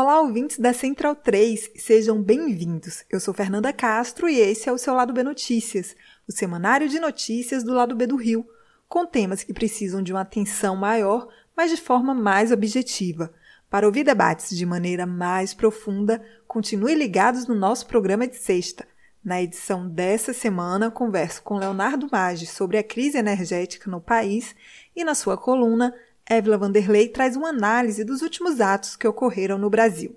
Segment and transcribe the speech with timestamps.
[0.00, 3.04] Olá, ouvintes da Central 3, sejam bem-vindos.
[3.10, 5.96] Eu sou Fernanda Castro e esse é o seu Lado B Notícias,
[6.28, 8.46] o semanário de notícias do Lado B do Rio,
[8.88, 11.26] com temas que precisam de uma atenção maior,
[11.56, 13.34] mas de forma mais objetiva.
[13.68, 18.86] Para ouvir debates de maneira mais profunda, continue ligados no nosso programa de sexta.
[19.24, 24.54] Na edição dessa semana, converso com Leonardo Maggi sobre a crise energética no país
[24.94, 25.92] e, na sua coluna,
[26.28, 30.14] Évila Vanderlei traz uma análise dos últimos atos que ocorreram no Brasil.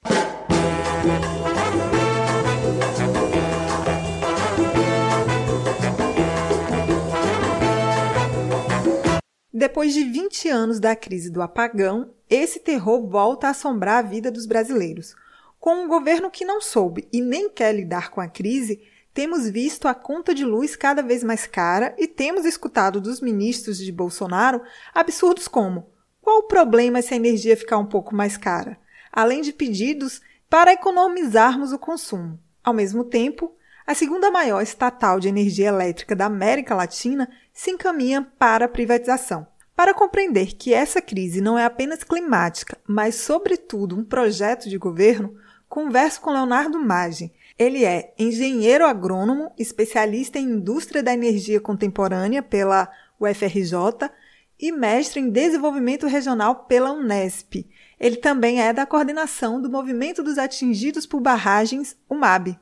[9.59, 14.31] Depois de 20 anos da crise do apagão, esse terror volta a assombrar a vida
[14.31, 15.13] dos brasileiros.
[15.59, 18.81] Com um governo que não soube e nem quer lidar com a crise,
[19.13, 23.77] temos visto a conta de luz cada vez mais cara e temos escutado dos ministros
[23.77, 24.61] de Bolsonaro
[24.95, 25.89] absurdos como:
[26.21, 28.79] qual o problema se a energia ficar um pouco mais cara?
[29.11, 32.39] Além de pedidos para economizarmos o consumo.
[32.63, 33.53] Ao mesmo tempo,
[33.89, 39.47] a segunda maior estatal de energia elétrica da América Latina se encaminha para a privatização.
[39.75, 45.35] Para compreender que essa crise não é apenas climática, mas, sobretudo, um projeto de governo,
[45.67, 47.33] converso com Leonardo Maggi.
[47.57, 52.87] Ele é engenheiro agrônomo, especialista em indústria da energia contemporânea pela
[53.19, 54.07] UFRJ
[54.59, 57.65] e mestre em desenvolvimento regional pela Unesp.
[57.99, 62.57] Ele também é da coordenação do Movimento dos Atingidos por Barragens, UMAB.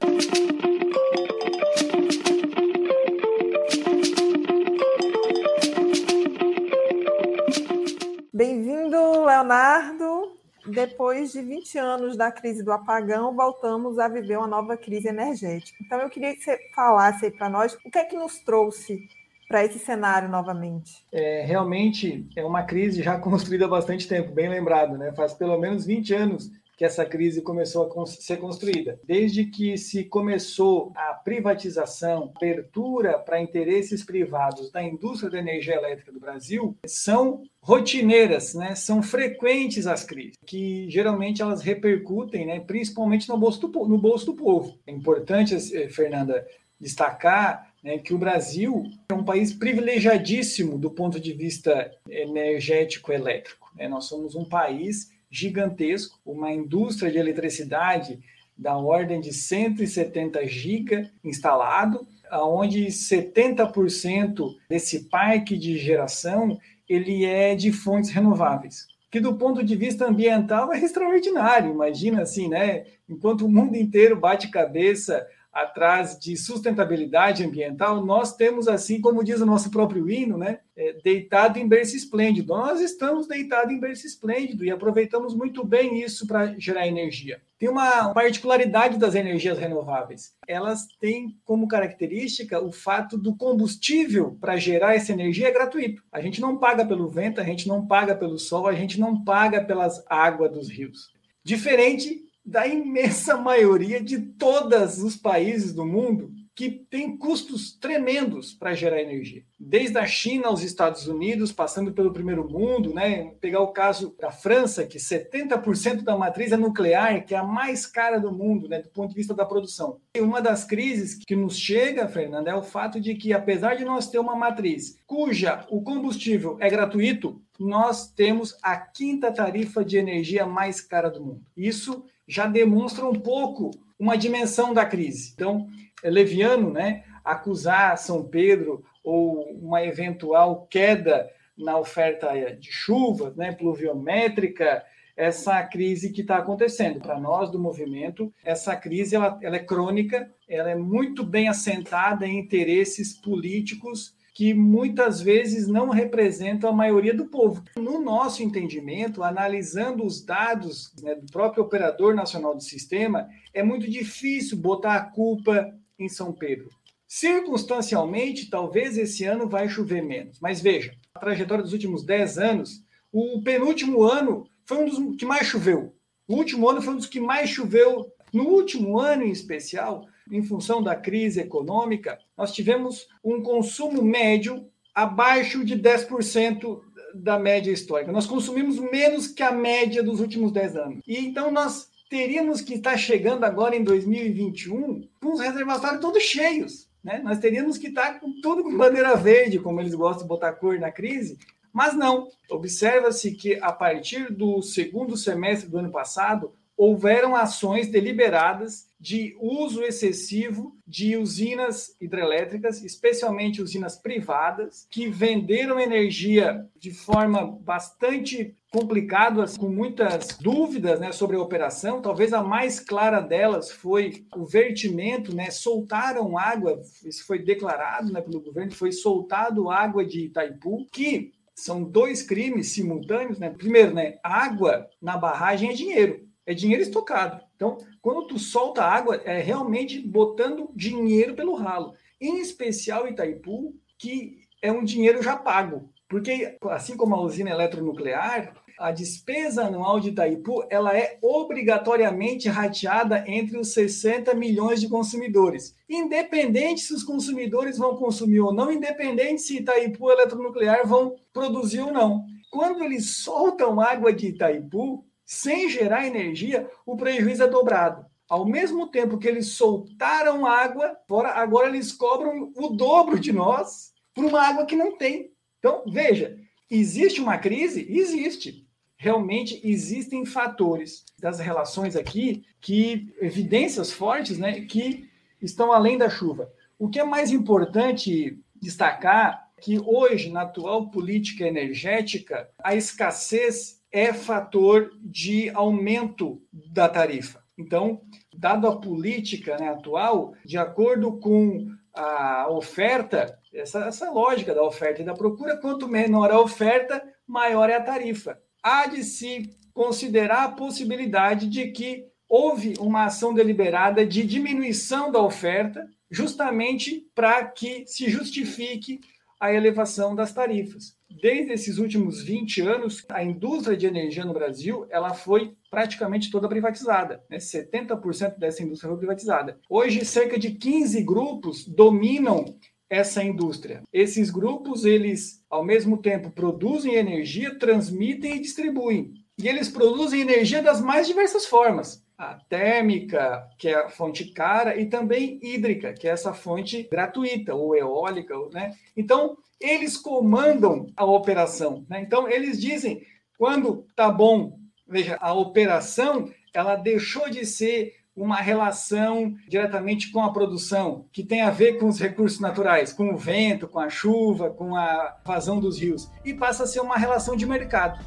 [8.34, 10.36] Bem-vindo, Leonardo.
[10.66, 15.78] Depois de 20 anos da crise do apagão, voltamos a viver uma nova crise energética.
[15.86, 19.08] Então, eu queria que você falasse para nós o que é que nos trouxe
[19.48, 21.06] para esse cenário novamente.
[21.12, 25.14] É, realmente é uma crise já construída há bastante tempo, bem lembrado, né?
[25.14, 29.00] Faz pelo menos 20 anos que essa crise começou a ser construída.
[29.04, 36.12] Desde que se começou a privatização, abertura para interesses privados da indústria da energia elétrica
[36.12, 38.76] do Brasil, são rotineiras, né?
[38.76, 42.60] São frequentes as crises, que geralmente elas repercutem, né?
[42.60, 44.78] Principalmente no bolso do, no bolso do povo.
[44.86, 46.46] É importante, eh, Fernanda,
[46.80, 53.72] destacar né, que o Brasil é um país privilegiadíssimo do ponto de vista energético elétrico.
[53.78, 53.88] Né?
[53.88, 58.20] Nós somos um país gigantesco, uma indústria de eletricidade
[58.58, 66.60] da ordem de 170 giga instalado, onde 70% desse parque de geração
[66.90, 71.72] ele é de fontes renováveis, que do ponto de vista ambiental é extraordinário.
[71.72, 72.84] Imagina assim, né?
[73.08, 75.26] Enquanto o mundo inteiro bate cabeça
[75.58, 80.94] atrás de sustentabilidade ambiental, nós temos, assim como diz o nosso próprio hino, né, é,
[81.04, 82.50] deitado em berço esplêndido.
[82.54, 87.42] Nós estamos deitados em berço esplêndido e aproveitamos muito bem isso para gerar energia.
[87.58, 90.36] Tem uma particularidade das energias renováveis.
[90.48, 96.04] Elas têm como característica o fato do combustível para gerar essa energia é gratuito.
[96.12, 99.24] A gente não paga pelo vento, a gente não paga pelo sol, a gente não
[99.24, 101.10] paga pelas águas dos rios.
[101.44, 108.74] Diferente da imensa maioria de todos os países do mundo que tem custos tremendos para
[108.74, 109.44] gerar energia.
[109.60, 113.36] Desde a China aos Estados Unidos, passando pelo primeiro mundo, né?
[113.40, 117.86] Pegar o caso da França, que 70% da matriz é nuclear, que é a mais
[117.86, 120.00] cara do mundo, né, do ponto de vista da produção.
[120.16, 123.86] E uma das crises que nos chega, Fernanda, é o fato de que, apesar de
[123.86, 129.98] nós ter uma matriz cuja o combustível é gratuito, nós temos a quinta tarifa de
[129.98, 131.44] energia mais cara do mundo.
[131.56, 133.70] Isso já demonstra um pouco
[134.00, 135.32] uma dimensão da crise.
[135.34, 135.68] Então,
[136.04, 143.52] é leviano, né, acusar São Pedro ou uma eventual queda na oferta de chuvas, né,
[143.52, 144.84] pluviométrica,
[145.16, 147.00] essa crise que está acontecendo.
[147.00, 152.28] Para nós do movimento, essa crise ela, ela é crônica, ela é muito bem assentada
[152.28, 157.64] em interesses políticos que muitas vezes não representam a maioria do povo.
[157.76, 163.90] No nosso entendimento, analisando os dados né, do próprio operador nacional do sistema, é muito
[163.90, 166.70] difícil botar a culpa em São Pedro.
[167.08, 170.40] Circunstancialmente, talvez esse ano vai chover menos.
[170.40, 175.26] Mas veja, a trajetória dos últimos 10 anos, o penúltimo ano foi um dos que
[175.26, 175.96] mais choveu.
[176.28, 178.06] O último ano foi um dos que mais choveu.
[178.32, 184.68] No último ano, em especial, em função da crise econômica, nós tivemos um consumo médio
[184.94, 186.82] abaixo de 10%
[187.14, 188.12] da média histórica.
[188.12, 191.04] Nós consumimos menos que a média dos últimos 10 anos.
[191.08, 196.88] E então nós teríamos que estar chegando agora em 2021 com os reservatórios todos cheios.
[197.04, 197.22] Né?
[197.24, 200.80] Nós teríamos que estar com tudo com bandeira verde, como eles gostam de botar cor
[200.80, 201.38] na crise,
[201.72, 202.28] mas não.
[202.50, 209.84] Observa-se que a partir do segundo semestre do ano passado, houveram ações deliberadas de uso
[209.84, 219.60] excessivo de usinas hidrelétricas, especialmente usinas privadas, que venderam energia de forma bastante complicada, assim,
[219.60, 222.02] com muitas dúvidas né, sobre a operação.
[222.02, 228.22] Talvez a mais clara delas foi o vertimento, né, soltaram água, isso foi declarado né,
[228.22, 233.40] pelo governo, foi soltado água de Itaipu, que são dois crimes simultâneos.
[233.40, 233.50] Né?
[233.50, 237.46] Primeiro, né, água na barragem é dinheiro é dinheiro estocado.
[237.58, 241.94] Então, quando tu solta água, é realmente botando dinheiro pelo ralo.
[242.22, 245.90] Em especial Itaipu, que é um dinheiro já pago.
[246.08, 253.24] Porque, assim como a usina eletronuclear, a despesa anual de Itaipu ela é obrigatoriamente rateada
[253.28, 255.76] entre os 60 milhões de consumidores.
[255.90, 261.92] Independente se os consumidores vão consumir ou não, independente se Itaipu Eletronuclear vão produzir ou
[261.92, 262.24] não.
[262.52, 268.06] Quando eles soltam água de Itaipu, sem gerar energia, o prejuízo é dobrado.
[268.30, 270.98] Ao mesmo tempo que eles soltaram água,
[271.36, 275.30] agora eles cobram o dobro de nós por uma água que não tem.
[275.60, 276.40] Então, veja,
[276.72, 277.86] existe uma crise?
[277.90, 278.66] Existe.
[278.96, 285.10] Realmente existem fatores das relações aqui que evidências fortes, né, que
[285.42, 286.50] estão além da chuva.
[286.80, 293.77] O que é mais importante destacar é que hoje, na atual política energética, a escassez
[293.92, 297.44] é fator de aumento da tarifa.
[297.58, 298.02] Então,
[298.36, 305.02] dado a política né, atual, de acordo com a oferta, essa, essa lógica da oferta
[305.02, 308.38] e da procura, quanto menor a oferta, maior é a tarifa.
[308.62, 315.22] Há de se considerar a possibilidade de que houve uma ação deliberada de diminuição da
[315.22, 319.00] oferta, justamente para que se justifique
[319.40, 324.86] a elevação das tarifas desde esses últimos 20 anos, a indústria de energia no Brasil
[324.90, 327.24] ela foi praticamente toda privatizada.
[327.30, 327.38] Né?
[327.38, 329.60] 70% dessa indústria foi privatizada.
[329.70, 332.46] Hoje, cerca de 15 grupos dominam
[332.90, 333.84] essa indústria.
[333.92, 339.14] Esses grupos, eles, ao mesmo tempo, produzem energia, transmitem e distribuem.
[339.38, 342.04] E eles produzem energia das mais diversas formas.
[342.50, 347.76] Térmica, que é a fonte cara, e também hídrica, que é essa fonte gratuita, ou
[347.76, 348.34] eólica.
[348.52, 348.74] Né?
[348.96, 351.86] Então, eles comandam a operação.
[351.88, 352.02] Né?
[352.02, 353.06] Então, eles dizem,
[353.38, 354.58] quando tá bom,
[354.88, 361.42] veja, a operação, ela deixou de ser uma relação diretamente com a produção, que tem
[361.42, 365.60] a ver com os recursos naturais, com o vento, com a chuva, com a vazão
[365.60, 368.04] dos rios, e passa a ser uma relação de mercado.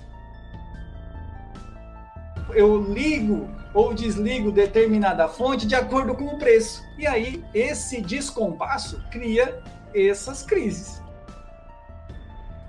[2.54, 6.82] Eu ligo ou desligo determinada fonte de acordo com o preço.
[6.98, 9.62] E aí, esse descompasso cria
[9.94, 11.00] essas crises.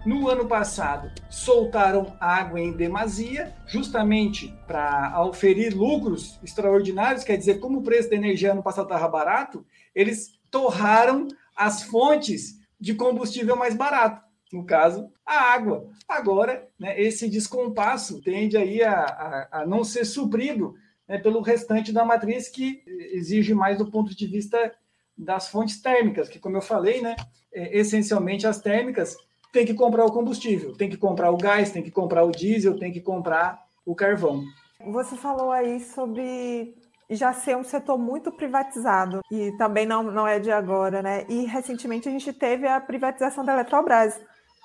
[0.04, 7.80] No ano passado, soltaram água em demasia, justamente para oferir lucros extraordinários, quer dizer, como
[7.80, 13.76] o preço da energia no passado estava barato, eles torraram as fontes de combustível mais
[13.76, 15.90] barato, no caso, a água.
[16.08, 20.76] Agora, né, esse descompasso tende aí a, a, a não ser suprido
[21.08, 24.74] né, pelo restante da matriz, que exige mais do ponto de vista
[25.18, 27.16] das fontes térmicas, que, como eu falei, né,
[27.54, 29.16] é, essencialmente as térmicas
[29.52, 32.80] tem que comprar o combustível, tem que comprar o gás, tem que comprar o diesel,
[32.80, 34.44] tem que comprar o carvão.
[34.88, 36.74] Você falou aí sobre
[37.10, 41.26] já ser um setor muito privatizado e também não, não é de agora, né?
[41.28, 44.20] E recentemente a gente teve a privatização da Eletrobras.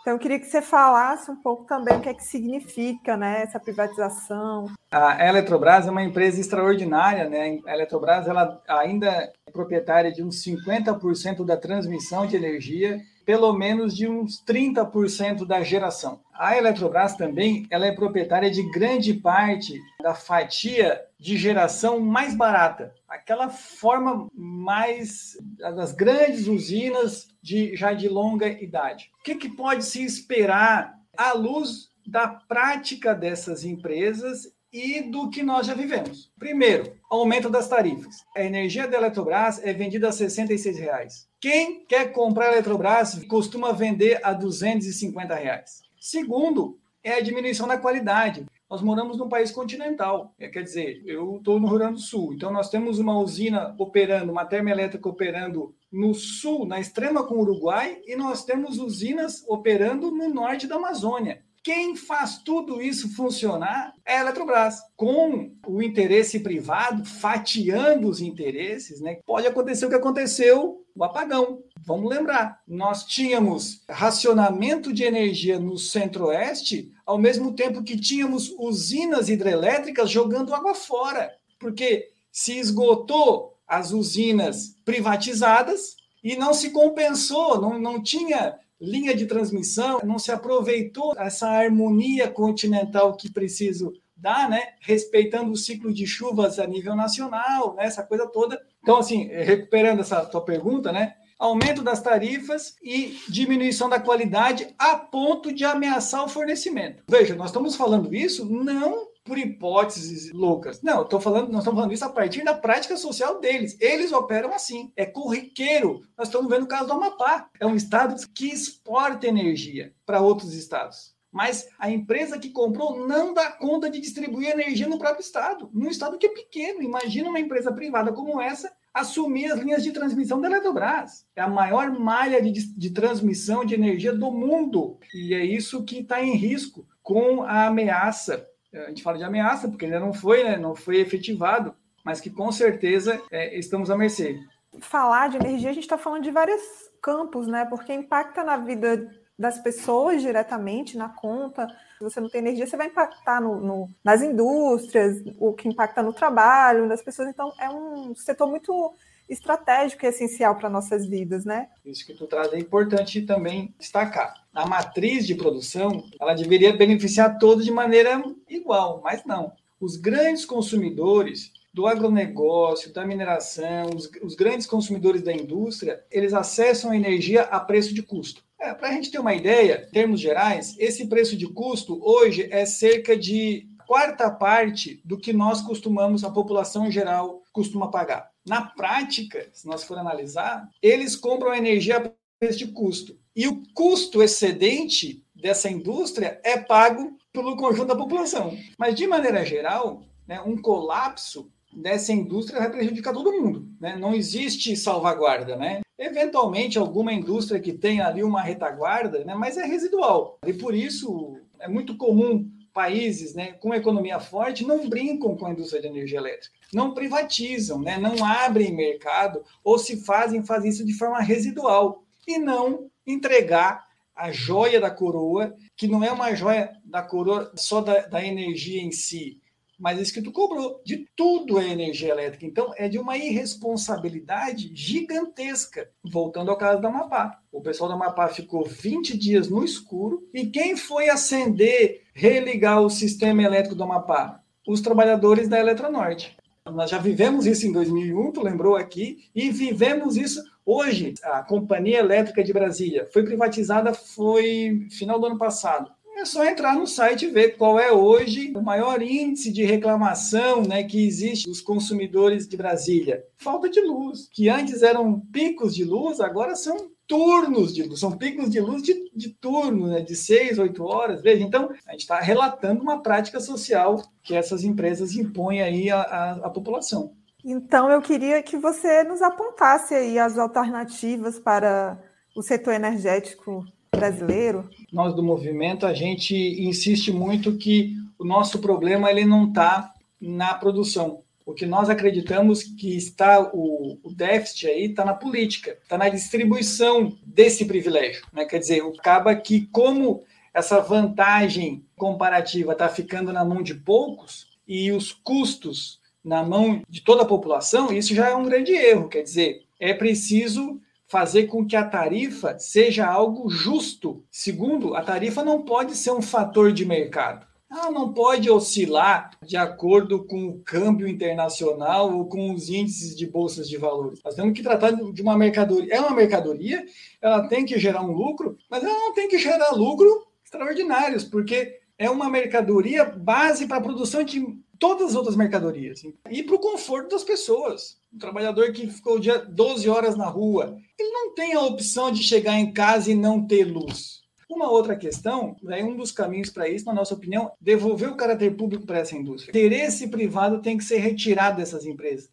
[0.06, 3.42] Então, eu queria que você falasse um pouco também o que é que significa né,
[3.42, 4.66] essa privatização.
[4.88, 7.58] A Eletrobras é uma empresa extraordinária, né?
[7.66, 13.94] A Eletrobras ela ainda é proprietária de uns 50% da transmissão de energia, pelo menos
[13.94, 16.20] de uns 30% da geração.
[16.32, 22.94] A Eletrobras também ela é proprietária de grande parte da fatia de geração mais barata,
[23.08, 29.10] aquela forma mais das grandes usinas de já de longa idade.
[29.18, 35.42] O que, que pode se esperar à luz da prática dessas empresas e do que
[35.42, 36.30] nós já vivemos.
[36.38, 38.16] Primeiro, aumento das tarifas.
[38.36, 41.28] A energia da Eletrobras é vendida a 66 reais.
[41.48, 45.80] Quem quer comprar a Eletrobras costuma vender a 250 reais.
[45.96, 48.44] Segundo, é a diminuição da qualidade.
[48.68, 50.34] Nós moramos num país continental.
[50.40, 53.76] É, quer dizer, eu estou no Rio Grande do Sul, então nós temos uma usina
[53.78, 59.44] operando, uma termoelétrica operando no sul, na extrema com o Uruguai, e nós temos usinas
[59.46, 61.44] operando no norte da Amazônia.
[61.62, 64.80] Quem faz tudo isso funcionar é a Eletrobras.
[64.96, 69.20] Com o interesse privado, fatiando os interesses, né?
[69.24, 71.62] Pode acontecer o que aconteceu o apagão.
[71.84, 79.28] Vamos lembrar, nós tínhamos racionamento de energia no centro-oeste, ao mesmo tempo que tínhamos usinas
[79.28, 87.78] hidrelétricas jogando água fora, porque se esgotou as usinas privatizadas e não se compensou, não,
[87.78, 94.74] não tinha linha de transmissão, não se aproveitou essa harmonia continental que preciso dar, né?
[94.80, 97.84] Respeitando o ciclo de chuvas a nível nacional, né?
[97.84, 98.60] essa coisa toda.
[98.82, 101.14] Então, assim, recuperando essa tua pergunta, né?
[101.38, 107.04] Aumento das tarifas e diminuição da qualidade a ponto de ameaçar o fornecimento.
[107.08, 110.80] Veja, nós estamos falando isso não por hipóteses loucas.
[110.80, 113.76] Não, tô falando, nós estamos falando isso a partir da prática social deles.
[113.80, 114.92] Eles operam assim.
[114.96, 116.00] É corriqueiro.
[116.16, 117.50] Nós estamos vendo o caso do Amapá.
[117.60, 121.15] É um estado que exporta energia para outros estados.
[121.36, 125.90] Mas a empresa que comprou não dá conta de distribuir energia no próprio estado, num
[125.90, 126.82] estado que é pequeno.
[126.82, 131.26] Imagina uma empresa privada como essa assumir as linhas de transmissão da Eletrobras.
[131.36, 134.98] É a maior malha de, de transmissão de energia do mundo.
[135.14, 138.48] E é isso que está em risco com a ameaça
[138.84, 141.74] a gente fala de ameaça, porque ainda não foi, né, não foi efetivado,
[142.04, 144.38] mas que com certeza é, estamos à mercê.
[144.80, 146.60] Falar de energia, a gente está falando de vários
[147.02, 147.64] campos, né?
[147.64, 151.66] Porque impacta na vida das pessoas diretamente, na conta.
[151.98, 156.02] Se você não tem energia, você vai impactar no, no, nas indústrias, o que impacta
[156.02, 157.28] no trabalho das pessoas.
[157.28, 158.94] Então, é um setor muito
[159.28, 161.68] estratégico e essencial para nossas vidas, né?
[161.84, 164.46] Isso que tu traz é importante também destacar.
[164.54, 169.52] A matriz de produção, ela deveria beneficiar todos de maneira igual, mas não.
[169.80, 176.90] Os grandes consumidores do agronegócio, da mineração, os, os grandes consumidores da indústria, eles acessam
[176.90, 178.45] a energia a preço de custo.
[178.58, 182.48] É, Para a gente ter uma ideia, em termos gerais, esse preço de custo hoje
[182.50, 188.30] é cerca de quarta parte do que nós costumamos, a população geral, costuma pagar.
[188.46, 193.18] Na prática, se nós for analisar, eles compram a energia a preço de custo.
[193.34, 198.56] E o custo excedente dessa indústria é pago pelo conjunto da população.
[198.78, 203.68] Mas, de maneira geral, né, um colapso dessa indústria vai prejudicar todo mundo.
[203.78, 203.96] Né?
[203.96, 205.56] Não existe salvaguarda.
[205.56, 205.82] Né?
[205.98, 210.38] Eventualmente, alguma indústria que tenha ali uma retaguarda, né, mas é residual.
[210.46, 215.50] E por isso é muito comum países né, com economia forte não brincam com a
[215.50, 220.84] indústria de energia elétrica, não privatizam, né, não abrem mercado, ou se fazem, fazem isso
[220.84, 226.70] de forma residual, e não entregar a joia da coroa, que não é uma joia
[226.84, 229.40] da coroa só da, da energia em si,
[229.78, 230.80] mas isso que tu cobrou.
[230.84, 232.46] De tudo é energia elétrica.
[232.46, 235.90] Então, é de uma irresponsabilidade gigantesca.
[236.04, 237.40] Voltando ao caso da Amapá.
[237.52, 240.28] O pessoal da Amapá ficou 20 dias no escuro.
[240.32, 244.40] E quem foi acender, religar o sistema elétrico do Amapá?
[244.66, 246.36] Os trabalhadores da Eletronorte.
[246.72, 251.14] Nós já vivemos isso em 2001, tu lembrou aqui, e vivemos isso hoje.
[251.22, 255.92] A Companhia Elétrica de Brasília foi privatizada, foi final do ano passado.
[256.18, 260.62] É só entrar no site e ver qual é hoje o maior índice de reclamação
[260.62, 263.22] né, que existe dos consumidores de Brasília.
[263.36, 268.12] Falta de luz, que antes eram picos de luz, agora são turnos de luz, são
[268.12, 271.20] picos de luz de, de turno, né, de seis, oito horas.
[271.20, 276.00] Veja, então, a gente está relatando uma prática social que essas empresas impõem aí à,
[276.00, 277.12] à, à população.
[277.44, 282.02] Então, eu queria que você nos apontasse aí as alternativas para
[282.34, 283.66] o setor energético
[283.96, 284.68] brasileiro.
[284.92, 290.54] Nós do movimento, a gente insiste muito que o nosso problema ele não está na
[290.54, 291.22] produção.
[291.44, 296.08] O que nós acreditamos que está o, o déficit aí está na política, está na
[296.08, 298.26] distribuição desse privilégio.
[298.32, 298.44] Né?
[298.44, 304.90] Quer dizer, acaba que como essa vantagem comparativa está ficando na mão de poucos e
[304.90, 309.08] os custos na mão de toda a população, isso já é um grande erro.
[309.08, 314.24] Quer dizer, é preciso fazer com que a tarifa seja algo justo.
[314.30, 317.46] Segundo, a tarifa não pode ser um fator de mercado.
[317.70, 323.26] Ela não pode oscilar de acordo com o câmbio internacional ou com os índices de
[323.26, 324.20] bolsas de valores.
[324.24, 325.94] Nós temos que tratar de uma mercadoria.
[325.94, 326.84] É uma mercadoria,
[327.20, 331.80] ela tem que gerar um lucro, mas ela não tem que gerar lucro extraordinários, porque
[331.98, 334.44] é uma mercadoria base para a produção de
[334.78, 337.98] todas as outras mercadorias e para o conforto das pessoas.
[338.12, 342.10] O trabalhador que ficou o dia 12 horas na rua, ele não tem a opção
[342.10, 344.24] de chegar em casa e não ter luz.
[344.48, 348.56] Uma outra questão, é um dos caminhos para isso, na nossa opinião, devolver o caráter
[348.56, 349.50] público para essa indústria.
[349.50, 352.30] Interesse privado tem que ser retirado dessas empresas.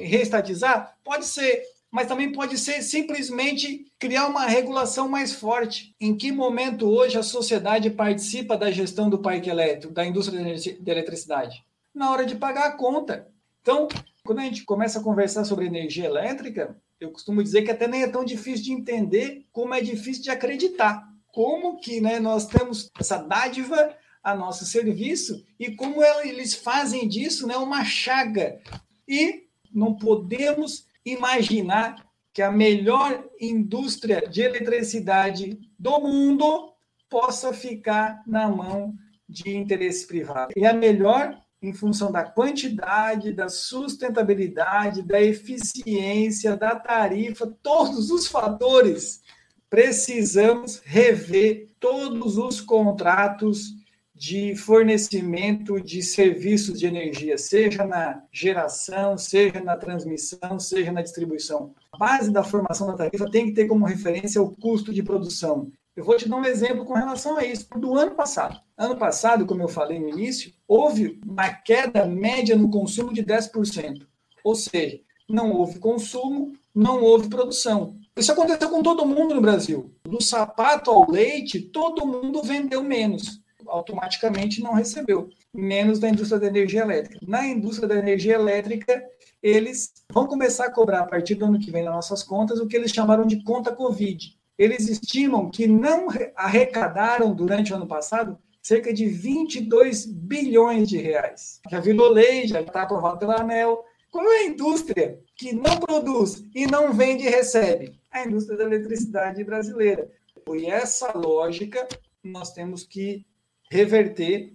[0.00, 0.96] Reestatizar?
[1.04, 1.62] Pode ser,
[1.92, 5.94] mas também pode ser simplesmente criar uma regulação mais forte.
[6.00, 10.90] Em que momento hoje a sociedade participa da gestão do parque elétrico, da indústria de
[10.90, 11.64] eletricidade?
[11.94, 13.28] Na hora de pagar a conta.
[13.62, 13.88] Então,
[14.24, 18.02] quando a gente começa a conversar sobre energia elétrica, eu costumo dizer que até nem
[18.02, 22.90] é tão difícil de entender como é difícil de acreditar como que né, nós temos
[22.98, 28.60] essa dádiva a nosso serviço e como eles fazem disso né, uma chaga.
[29.06, 36.72] E não podemos imaginar que a melhor indústria de eletricidade do mundo
[37.10, 38.94] possa ficar na mão
[39.28, 40.52] de interesse privado.
[40.56, 48.26] E a melhor em função da quantidade, da sustentabilidade, da eficiência, da tarifa, todos os
[48.26, 49.22] fatores
[49.70, 53.74] precisamos rever todos os contratos
[54.14, 61.74] de fornecimento de serviços de energia, seja na geração, seja na transmissão, seja na distribuição.
[61.92, 65.72] A base da formação da tarifa tem que ter como referência o custo de produção.
[65.96, 68.60] Eu vou te dar um exemplo com relação a isso, do ano passado.
[68.76, 74.04] Ano passado, como eu falei no início, houve uma queda média no consumo de 10%.
[74.42, 77.96] Ou seja, não houve consumo, não houve produção.
[78.16, 79.94] Isso aconteceu com todo mundo no Brasil.
[80.02, 83.40] Do sapato ao leite, todo mundo vendeu menos.
[83.64, 85.30] Automaticamente não recebeu.
[85.54, 87.24] Menos da indústria da energia elétrica.
[87.24, 89.00] Na indústria da energia elétrica,
[89.40, 92.66] eles vão começar a cobrar a partir do ano que vem nas nossas contas o
[92.66, 94.36] que eles chamaram de conta Covid.
[94.58, 101.60] Eles estimam que não arrecadaram durante o ano passado cerca de 22 bilhões de reais.
[101.70, 103.84] Já virou lei, já está aprovado pela ANEL.
[104.10, 108.00] Qual é a indústria que não produz e não vende e recebe?
[108.10, 110.08] A indústria da eletricidade brasileira.
[110.48, 111.86] E essa lógica
[112.22, 113.26] nós temos que
[113.70, 114.52] reverter.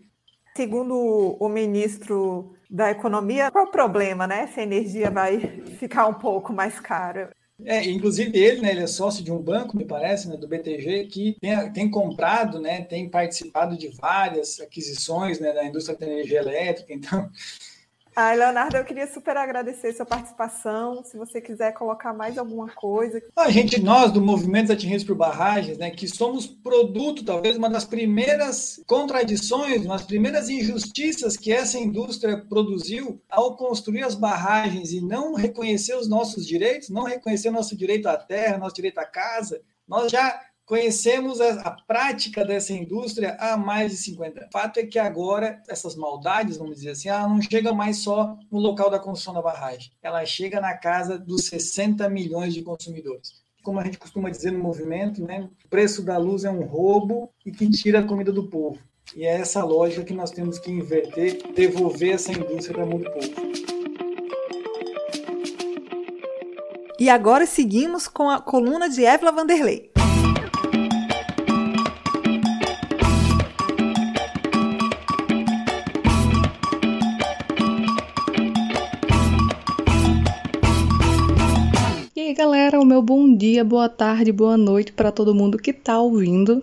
[0.56, 4.48] Segundo o ministro da Economia, qual o problema, né?
[4.48, 5.40] Se a energia vai
[5.78, 7.32] ficar um pouco mais cara.
[7.66, 11.06] É, inclusive ele, né, ele é sócio de um banco, me parece, né, do BTG,
[11.08, 16.40] que tem, tem comprado, né, tem participado de várias aquisições né, da indústria da energia
[16.40, 17.30] elétrica, então
[18.16, 21.04] Ai, Leonardo, eu queria super agradecer sua participação.
[21.04, 23.22] Se você quiser colocar mais alguma coisa.
[23.36, 27.86] A gente, nós do Movimento Atingidos por Barragens, né, que somos produto, talvez, uma das
[27.86, 35.02] primeiras contradições, uma das primeiras injustiças que essa indústria produziu ao construir as barragens e
[35.02, 39.62] não reconhecer os nossos direitos, não reconhecer nosso direito à terra, nosso direito à casa.
[39.88, 40.40] Nós já
[40.70, 44.50] Conhecemos a, prática dessa indústria há mais de 50 anos.
[44.50, 48.38] O fato é que agora essas maldades, vamos dizer assim, ela não chega mais só
[48.52, 53.42] no local da construção da barragem, ela chega na casa dos 60 milhões de consumidores.
[53.64, 57.32] Como a gente costuma dizer no movimento, né, o preço da luz é um roubo
[57.44, 58.78] e que tira a comida do povo.
[59.16, 63.34] E é essa lógica que nós temos que inverter, devolver essa indústria para muito povo.
[67.00, 69.90] E agora seguimos com a coluna de Évila Vanderlei.
[82.90, 86.60] Meu bom dia, boa tarde, boa noite para todo mundo que está ouvindo.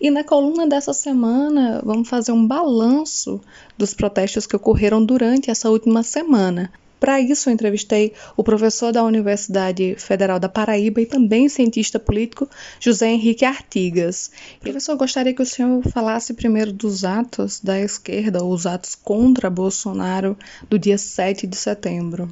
[0.00, 3.40] E na coluna dessa semana, vamos fazer um balanço
[3.78, 6.72] dos protestos que ocorreram durante essa última semana.
[6.98, 12.50] Para isso, eu entrevistei o professor da Universidade Federal da Paraíba e também cientista político
[12.80, 14.32] José Henrique Artigas.
[14.58, 19.48] Professor, gostaria que o senhor falasse primeiro dos atos da esquerda, ou os atos contra
[19.48, 20.36] Bolsonaro
[20.68, 22.28] do dia 7 de setembro.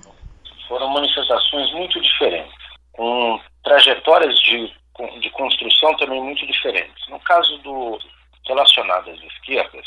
[0.69, 2.56] foram manifestações muito diferentes,
[2.97, 4.73] com trajetórias de,
[5.21, 7.09] de construção também muito diferentes.
[7.09, 7.99] No caso do
[8.47, 9.87] relacionado às esquerdas,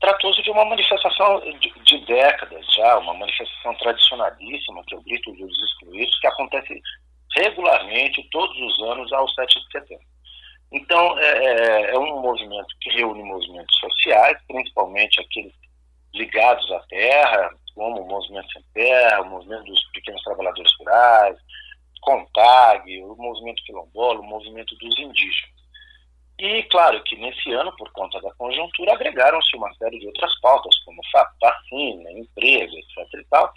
[0.00, 5.32] tratou-se de uma manifestação de, de, décadas já, uma manifestação tradicionalíssima, que é o grito
[5.32, 6.80] dos excluídos, que acontece
[7.36, 10.06] regularmente todos os anos ao 7 de setembro.
[10.72, 15.52] Então, é, é, é um movimento que reúne movimentos sociais, principalmente aqueles
[16.14, 21.38] ligados à terra, como o Movimento Sem Terra, o Movimento dos Pequenos Trabalhadores Rurais,
[22.08, 25.58] CONTAG, o Movimento Quilombola, o Movimento dos Indígenas.
[26.38, 30.74] E, claro, que nesse ano, por conta da conjuntura, agregaram-se uma série de outras pautas,
[30.84, 31.02] como
[31.42, 33.14] vacina, emprego, etc.
[33.14, 33.52] E tal,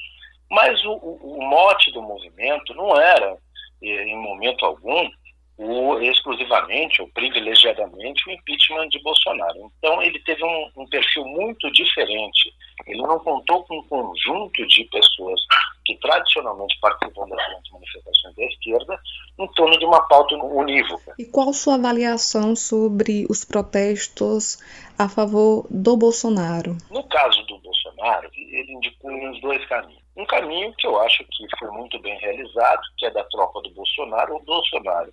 [0.50, 3.38] mas o, o, mote do movimento não era,
[3.82, 5.10] eh, em momento algum,
[5.58, 9.72] o, exclusivamente ou privilegiadamente o impeachment de Bolsonaro.
[9.78, 12.54] Então ele teve um, um, perfil muito diferente.
[12.86, 15.40] Ele não contou com um conjunto de pessoas
[15.86, 19.00] que tradicionalmente participam das grandes manifestações da esquerda
[19.40, 21.16] em torno de uma pauta unívoca.
[21.18, 24.60] E qual sua avaliação sobre os protestos
[24.98, 26.78] a favor do Bolsonaro?
[26.90, 30.02] No caso do Bolsonaro, ele indicou uns dois caminhos.
[30.16, 33.72] Um caminho que eu acho que foi muito bem realizado, que é da tropa do
[33.72, 34.36] Bolsonaro.
[34.36, 35.12] O Bolsonaro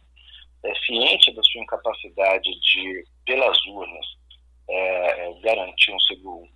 [0.64, 4.06] é, ciente da sua incapacidade de, pelas urnas,
[4.68, 6.48] é, é garantir um segundo,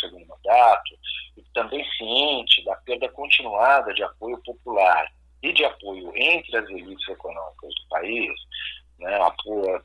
[0.00, 0.98] segundo mandato,
[1.36, 5.06] e também ciente da perda continuada de apoio popular
[5.42, 8.32] e de apoio entre as elites econômicas do país,
[8.98, 9.34] né, a,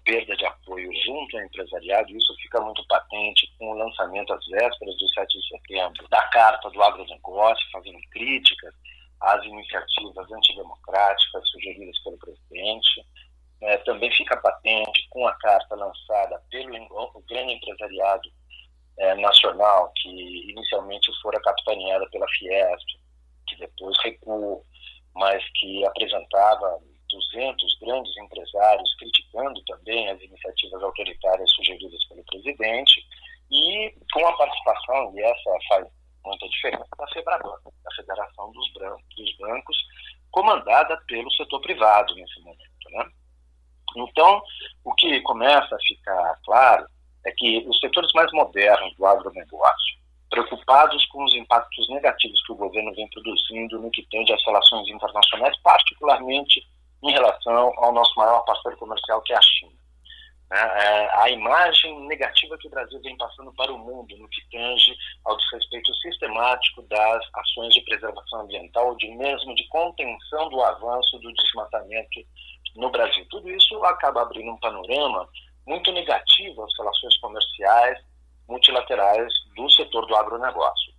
[0.03, 4.97] perda de apoio junto ao empresariado, isso fica muito patente com o lançamento às vésperas
[4.97, 8.73] do 7 de setembro da Carta do Agronegócio, fazendo críticas
[9.21, 13.05] às iniciativas antidemocráticas sugeridas pelo presidente,
[13.61, 18.29] é, também fica patente com a carta lançada pelo grande empresariado
[18.97, 22.87] é, nacional, que inicialmente fora capitaneada pela Fiesp,
[23.47, 24.63] que depois recuou,
[25.13, 26.79] mas que apresentava
[27.09, 33.05] 200 grandes empresários criticando também as iniciativas autoritárias sugeridas pelo presidente,
[33.51, 35.87] e com a participação, e essa faz
[36.25, 38.73] muita diferença, da FEBRABAN, da Federação dos,
[39.15, 39.77] dos Bancos,
[40.31, 42.89] comandada pelo setor privado nesse momento.
[42.89, 43.05] Né?
[43.97, 44.41] Então,
[44.83, 46.87] o que começa a ficar claro
[47.25, 49.95] é que os setores mais modernos do agronegócio,
[50.29, 54.87] preocupados com os impactos negativos que o governo vem produzindo no que tange às relações
[54.87, 56.61] internacionais, particularmente
[57.03, 59.73] em relação ao nosso maior parceiro comercial, que é a China.
[60.51, 60.59] Né?
[60.59, 64.95] É, a imagem negativa que o Brasil vem passando para o mundo no que tange
[65.25, 71.33] ao desrespeito sistemático das ações de preservação ambiental, de mesmo de contenção do avanço do
[71.33, 72.21] desmatamento
[72.75, 73.25] no Brasil.
[73.29, 75.27] Tudo isso acaba abrindo um panorama
[75.65, 77.99] muito negativo às relações comerciais
[78.47, 80.93] multilaterais do setor do agronegócio.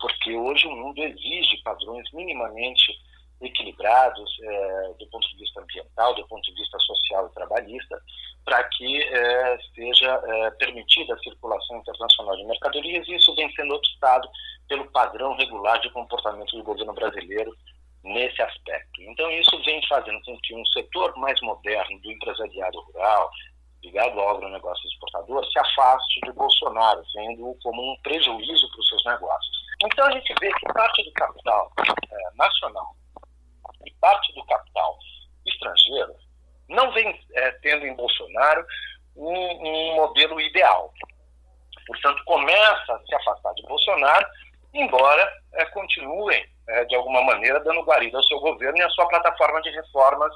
[0.00, 2.92] Porque hoje o mundo exige padrões minimamente
[3.40, 8.00] equilibrados é, do ponto de vista ambiental, do ponto de vista social e trabalhista,
[8.44, 13.74] para que é, seja é, permitida a circulação internacional de mercadorias, e isso vem sendo
[13.74, 14.28] obstado
[14.68, 17.54] pelo padrão regular de comportamento do governo brasileiro
[18.02, 19.02] nesse aspecto.
[19.02, 23.30] Então, isso vem fazendo com que um setor mais moderno do empresariado rural,
[23.82, 26.32] ligado ao agronegócio exportador, se afaste de
[27.62, 29.56] Como um prejuízo para os seus negócios.
[29.84, 32.96] Então, a gente vê que parte do capital é, nacional
[33.84, 34.98] e parte do capital
[35.46, 36.14] estrangeiro
[36.68, 38.64] não vem é, tendo em Bolsonaro
[39.16, 40.92] um, um modelo ideal.
[41.86, 44.26] Portanto, começa a se afastar de Bolsonaro,
[44.72, 49.06] embora é, continuem é, de alguma maneira, dando guarida ao seu governo e à sua
[49.08, 50.32] plataforma de reformas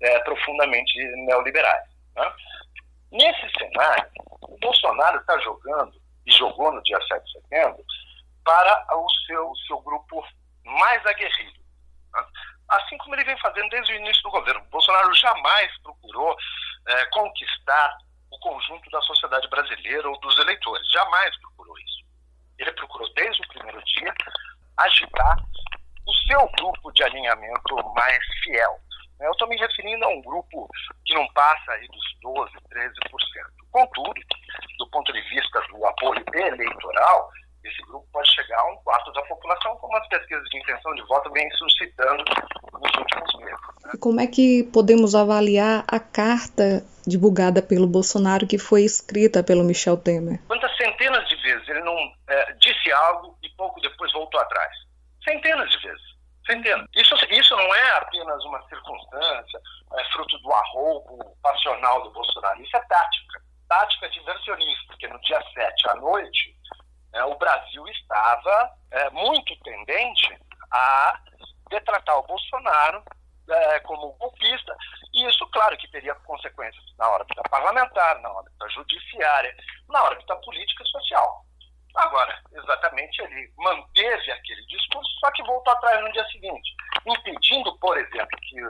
[0.00, 1.84] é, profundamente neoliberais.
[2.16, 2.32] Né?
[3.12, 4.08] Nesse cenário,
[4.42, 5.92] o Bolsonaro está jogando,
[6.26, 7.84] e jogou no dia 7 de setembro,
[8.44, 10.24] para o seu, o seu grupo
[10.64, 11.58] mais aguerrido.
[12.14, 12.24] Né?
[12.68, 14.60] Assim como ele vem fazendo desde o início do governo.
[14.60, 16.36] O Bolsonaro jamais procurou
[16.98, 17.98] é, conquistar
[18.30, 20.90] o conjunto da sociedade brasileira ou dos eleitores.
[20.90, 22.04] Jamais procurou isso.
[22.58, 24.12] Ele procurou, desde o primeiro dia,
[24.76, 25.36] agitar
[26.06, 28.78] o seu grupo de alinhamento mais fiel.
[29.20, 30.68] Eu estou me referindo a um grupo
[31.04, 32.88] que não passa aí dos 12%, 13%.
[33.72, 34.20] Contudo,
[34.78, 37.30] do ponto de vista do apoio eleitoral,
[37.64, 41.02] esse grupo pode chegar a um quarto da população, como as pesquisas de intenção de
[41.02, 42.24] voto vêm suscitando
[42.72, 43.77] nos últimos meses.
[43.96, 49.96] Como é que podemos avaliar a carta divulgada pelo Bolsonaro que foi escrita pelo Michel
[49.96, 50.40] Temer?
[50.46, 51.96] Quantas centenas de vezes ele não
[52.28, 54.70] é, disse algo e pouco depois voltou atrás?
[55.24, 56.02] Centenas de vezes.
[56.46, 56.86] Centenas.
[56.94, 59.60] Isso, isso não é apenas uma circunstância,
[59.94, 62.62] é fruto do arroubo passional do Bolsonaro.
[62.62, 63.42] Isso é tática.
[63.68, 66.54] Tática diversionista, porque no dia 7 à noite,
[67.14, 70.38] é, o Brasil estava é, muito tendente
[70.70, 71.20] a
[71.70, 73.02] detratar o Bolsonaro
[73.48, 74.76] é, como golpista,
[75.14, 79.54] e isso, claro, que teria consequências na órbita parlamentar, na órbita judiciária,
[79.88, 81.44] na órbita política e social.
[81.94, 86.74] Agora, exatamente, ele manteve aquele discurso, só que voltou atrás no dia seguinte,
[87.06, 88.62] impedindo, por exemplo, que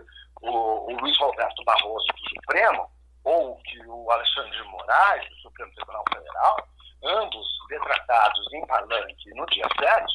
[0.42, 2.90] o, o Luiz Roberto Barroso do Supremo,
[3.24, 6.68] ou que o Alexandre de Moraes, do Supremo Tribunal Federal,
[7.04, 10.06] ambos detratados em palanque no dia 7,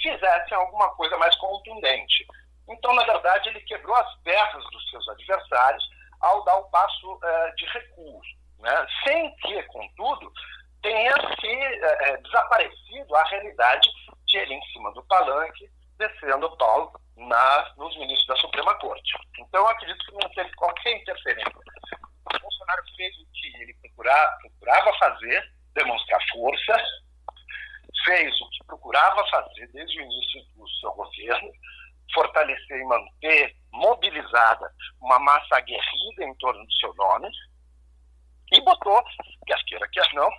[0.00, 2.26] fizessem alguma coisa mais contundente.
[2.68, 5.84] Então, na verdade, ele quebrou as pernas dos seus adversários
[6.20, 8.20] ao dar um passo eh, de recuo,
[8.58, 8.86] né?
[9.04, 10.32] sem que, contudo,
[10.82, 13.88] tenha se eh, desaparecido a realidade
[14.26, 19.12] de ele em cima do palanque, descendo o Paulo na, nos ministros da Suprema Corte.
[19.38, 21.52] Então, eu acredito que não teve qualquer interferência.
[22.34, 26.84] O Bolsonaro fez o que ele procurava, procurava fazer, demonstrar força,
[28.04, 31.52] fez o que procurava fazer desde o início do seu governo,
[32.14, 37.28] fortalecer e manter mobilizada uma massa aguerrida em torno do seu nome
[38.52, 39.02] e botou,
[39.46, 40.30] quer queira, quer não,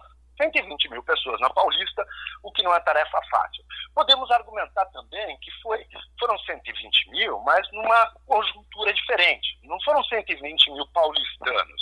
[0.41, 2.05] 120 mil pessoas na Paulista,
[2.43, 3.63] o que não é tarefa fácil.
[3.93, 5.85] Podemos argumentar também que foi,
[6.19, 9.59] foram 120 mil, mas numa conjuntura diferente.
[9.63, 11.81] Não foram 120 mil paulistanos,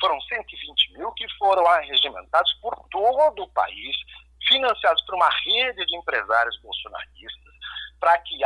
[0.00, 3.96] foram 120 mil que foram arregimentados por todo o país,
[4.46, 7.54] financiados por uma rede de empresários bolsonaristas,
[7.98, 8.38] para que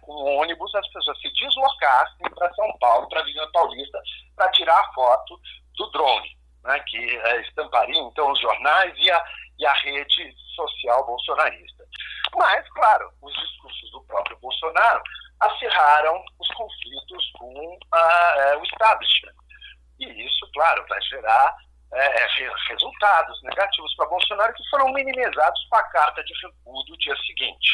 [0.00, 4.00] com ônibus as pessoas se deslocassem para São Paulo, para a Avenida Paulista,
[4.36, 5.38] para tirar a foto
[5.76, 9.24] do drone, né, que é, estamparia então os jornais e a,
[9.58, 11.84] e a rede social bolsonarista.
[12.36, 15.02] Mas, claro, os discursos do próprio Bolsonaro
[15.40, 19.34] acirraram os conflitos com a, é, o establishment.
[20.00, 21.56] E isso, claro, vai gerar
[21.92, 22.28] é, é
[22.68, 24.62] resultados negativos para Bolsonaro que
[25.04, 27.68] minimizados com a carta de recuo do dia seguinte.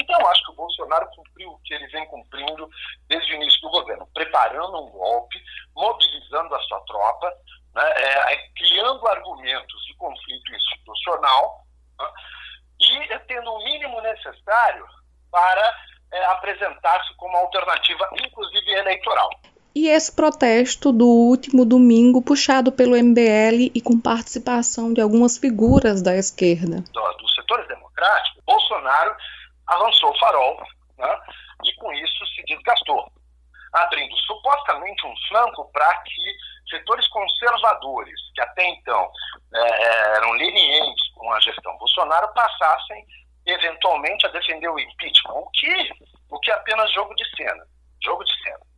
[0.00, 2.70] Então, acho que o Bolsonaro cumpriu o que ele vem cumprindo
[3.08, 5.42] desde o início do governo, preparando um golpe,
[5.74, 7.32] mobilizando a sua tropa,
[7.74, 11.66] né, é, é criando argumentos de conflito institucional
[11.98, 12.08] né,
[12.80, 14.86] e tendo o mínimo necessário
[15.30, 15.76] para
[16.12, 19.30] é, apresentar-se como alternativa, inclusive eleitoral.
[19.74, 26.02] E esse protesto do último domingo, puxado pelo MBL e com participação de algumas figuras
[26.02, 26.82] da esquerda?
[26.92, 29.14] Do, dos setores democráticos, Bolsonaro
[29.68, 30.60] avançou o farol
[30.98, 31.20] né,
[31.64, 33.10] e com isso se desgastou,
[33.72, 39.08] abrindo supostamente um flanco para que setores conservadores, que até então
[39.54, 43.06] é, eram lenientes com a gestão Bolsonaro, passassem
[43.46, 45.90] eventualmente a defender o impeachment, o que,
[46.30, 47.64] o que é apenas jogo de cena.
[48.02, 48.69] Jogo de cena.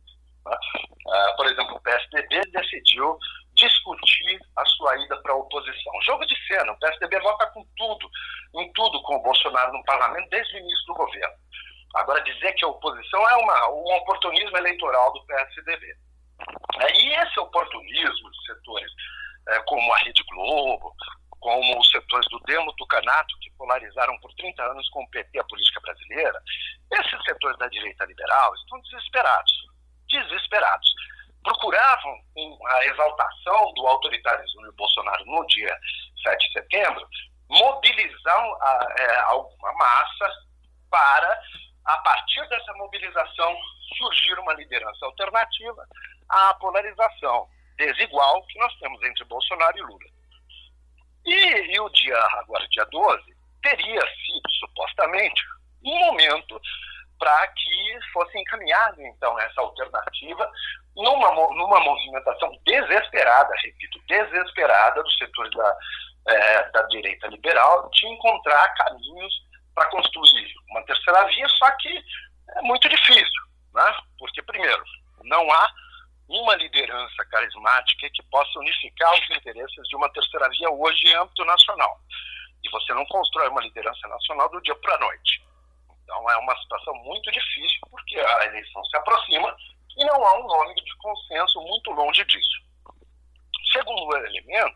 [0.45, 3.17] Uh, por exemplo, o PSDB decidiu
[3.55, 6.01] discutir a sua ida para a oposição.
[6.03, 8.09] Jogo de cena, o PSDB vota com tudo,
[8.55, 11.35] em tudo com o Bolsonaro no parlamento desde o início do governo.
[11.95, 15.95] Agora, dizer que a oposição é uma, um oportunismo eleitoral do PSDB.
[16.79, 18.91] É, e esse oportunismo de setores
[19.49, 20.95] é, como a Rede Globo,
[21.39, 25.43] como os setores do Demo Tucanato, que polarizaram por 30 anos com o PT a
[25.43, 26.39] política brasileira,
[26.91, 29.51] esses setores da direita liberal estão desesperados.
[30.13, 30.93] Desesperados
[31.43, 32.21] procuravam
[32.67, 35.75] a exaltação do autoritarismo de Bolsonaro no dia
[36.23, 37.07] 7 de setembro,
[37.49, 38.45] mobilizar
[38.97, 40.31] é, alguma massa
[40.89, 41.41] para,
[41.85, 43.57] a partir dessa mobilização,
[43.97, 45.85] surgir uma liderança alternativa
[46.29, 47.47] à polarização
[47.77, 50.09] desigual que nós temos entre Bolsonaro e Lula.
[51.25, 55.41] E, e o dia, agora, dia 12, teria sido, supostamente,
[55.83, 56.61] um momento
[57.23, 60.51] para que fosse encaminhada, então, essa alternativa
[60.93, 65.77] numa, numa movimentação desesperada, repito, desesperada dos setores da,
[66.27, 69.33] é, da direita liberal de encontrar caminhos
[69.73, 71.97] para construir uma terceira via, só que
[72.57, 73.41] é muito difícil,
[73.73, 73.95] né?
[74.19, 74.83] porque, primeiro,
[75.23, 75.71] não há
[76.27, 81.45] uma liderança carismática que possa unificar os interesses de uma terceira via hoje em âmbito
[81.45, 82.01] nacional.
[82.65, 85.52] E você não constrói uma liderança nacional do dia para a noite.
[86.03, 89.55] Então é uma situação muito difícil, porque a eleição se aproxima
[89.97, 92.61] e não há um nome de consenso muito longe disso.
[93.71, 94.75] Segundo elemento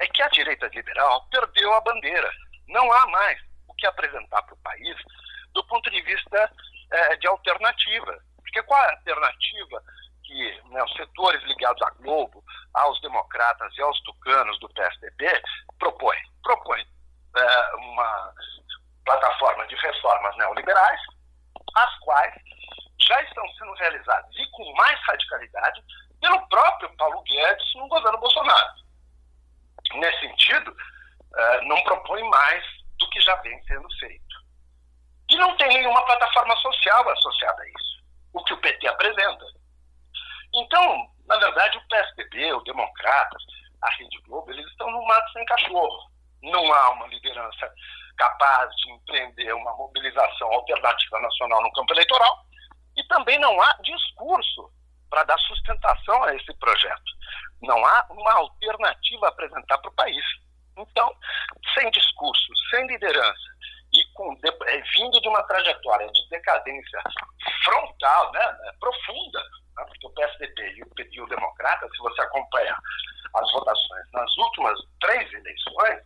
[0.00, 2.30] é que a direita liberal perdeu a bandeira.
[2.68, 4.96] Não há mais o que apresentar para o país
[5.52, 6.50] do ponto de vista
[6.90, 8.18] é, de alternativa.
[8.36, 9.82] Porque qual a alternativa
[10.24, 12.42] que né, os setores ligados à Globo,
[12.74, 15.42] aos democratas e aos tucanos do PSDB
[15.78, 16.20] propõem?
[16.42, 16.86] Propõem
[17.36, 18.34] é, uma
[19.04, 21.00] plataforma de reformas neoliberais,
[21.76, 22.34] as quais
[23.00, 25.82] já estão sendo realizadas e com mais radicalidade
[26.20, 28.74] pelo próprio Paulo Guedes no governo Bolsonaro.
[29.94, 30.74] Nesse sentido,
[31.36, 32.64] eh, não propõe mais
[32.98, 34.22] do que já vem sendo feito.
[35.28, 39.44] E não tem nenhuma plataforma social associada a isso, o que o PT apresenta.
[40.54, 43.42] Então, na verdade, o PSDB, o Democratas,
[43.82, 46.10] a Rede Globo, eles estão no mato sem cachorro.
[46.42, 47.72] Não há uma liderança
[48.16, 52.44] capaz de empreender uma mobilização alternativa nacional no campo eleitoral
[52.96, 54.70] e também não há discurso
[55.10, 57.12] para dar sustentação a esse projeto.
[57.62, 60.24] Não há uma alternativa a apresentar para o país.
[60.76, 61.14] Então,
[61.74, 63.52] sem discurso, sem liderança
[63.92, 67.02] e com, é, vindo de uma trajetória de decadência
[67.64, 69.40] frontal, né, né profunda,
[69.76, 72.78] né, porque o PSDB e o, e o Democrata, se você acompanhar
[73.34, 76.00] as votações nas últimas três eleições,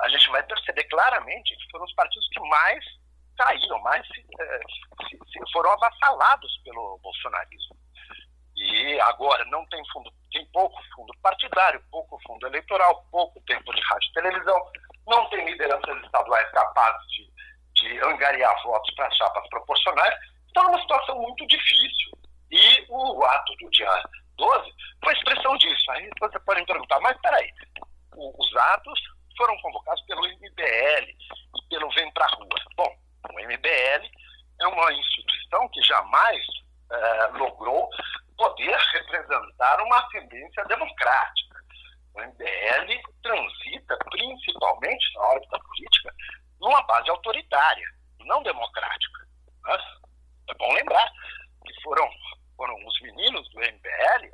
[0.00, 2.84] a gente vai perceber claramente que foram os partidos que mais
[3.36, 4.60] caíram, mais se, eh,
[5.08, 7.76] se, se foram avassalados pelo bolsonarismo.
[8.56, 13.80] E agora não tem fundo, tem pouco fundo partidário, pouco fundo eleitoral, pouco tempo de
[13.80, 14.70] rádio e televisão,
[15.06, 17.32] não tem lideranças estaduais capazes de,
[17.74, 20.14] de angariar votos para chapas proporcionais,
[20.46, 22.12] está numa situação muito difícil.
[22.50, 24.02] E o ato do dia
[24.36, 25.90] 12 foi expressão disso.
[25.92, 27.50] Aí você pode me perguntar, mas peraí,
[28.14, 29.00] os atos
[29.36, 32.48] foram convocados pelo MBL e pelo Vem Pra Rua.
[32.76, 32.96] Bom,
[33.30, 34.10] o MBL
[34.60, 36.46] é uma instituição que jamais
[36.90, 37.88] é, logrou
[38.36, 41.62] poder representar uma tendência democrática.
[42.14, 46.14] O MBL transita principalmente na órbita política
[46.60, 47.86] numa base autoritária,
[48.20, 49.26] não democrática.
[49.64, 49.78] Né?
[50.50, 51.10] É bom lembrar
[51.64, 52.08] que foram,
[52.56, 54.30] foram os meninos do MBL,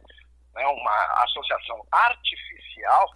[0.55, 3.15] né, uma associação artificial,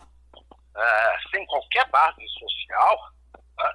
[0.76, 2.98] é, sem qualquer base social.
[3.58, 3.72] Né?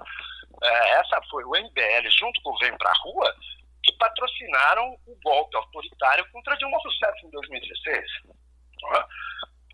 [0.63, 3.35] É, essa foi o MBL, junto com o Vem Pra Rua,
[3.83, 8.11] que patrocinaram o golpe autoritário contra Dilma Rousseff em 2016.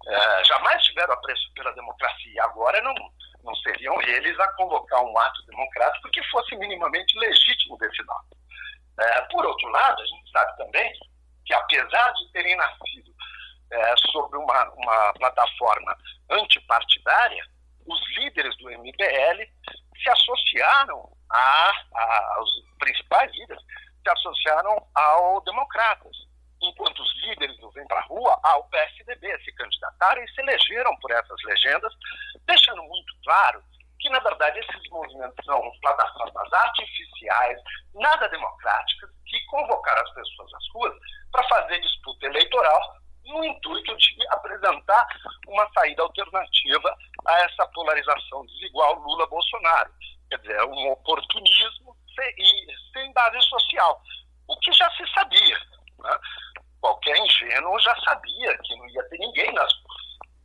[0.06, 2.44] É, jamais tiveram apreço pela democracia.
[2.44, 2.94] Agora não,
[3.44, 8.28] não seriam eles a convocar um ato democrático que fosse minimamente legítimo desse lado.
[9.00, 10.94] É, por outro lado, a gente sabe também
[11.46, 13.12] que, apesar de terem nascido
[13.71, 15.97] é, sobre uma, uma plataforma
[16.30, 17.43] antipartidária,
[17.86, 19.43] os líderes do MBL
[20.02, 22.49] se associaram a, a, aos
[22.80, 23.63] principais líderes
[24.04, 26.15] se associaram ao Democratas,
[26.62, 31.12] enquanto os líderes do Vem Pra Rua, ao PSDB, se candidataram e se elegeram por
[31.12, 31.93] essas legendas,
[32.45, 33.63] deixando muito claro
[33.99, 37.58] que, na verdade, esses movimentos são plataformas artificiais,
[37.93, 40.93] nada democráticas, que convocaram as pessoas às ruas
[41.32, 45.08] para fazer disputa eleitoral no intuito de apresentar
[45.48, 49.92] uma saída alternativa a essa polarização desigual Lula-Bolsonaro.
[50.30, 52.36] Quer dizer, é um oportunismo sem,
[52.94, 54.02] sem base social,
[54.48, 55.58] o que já se sabia.
[56.00, 56.20] Né?
[56.82, 59.72] Qualquer ingênuo já sabia que não ia ter ninguém nas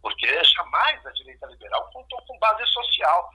[0.01, 3.31] porque jamais a direita liberal contou com base social.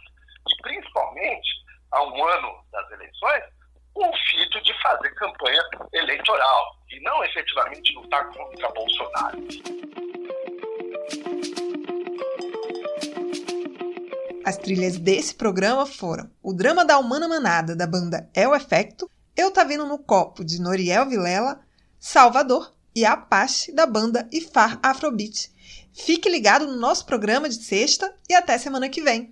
[0.49, 1.51] E, principalmente,
[1.91, 3.43] há um ano das eleições,
[3.93, 5.61] com o de fazer campanha
[5.93, 9.39] eleitoral e não efetivamente lutar contra Bolsonaro.
[14.45, 19.09] As trilhas desse programa foram o drama da Humana Manada, da banda É o Efecto,
[19.37, 21.61] Eu Tá Vendo no Copo, de Noriel Vilela,
[21.97, 25.49] Salvador e Apache, da banda Ifar Afrobeat.
[25.93, 29.31] Fique ligado no nosso programa de sexta e até semana que vem.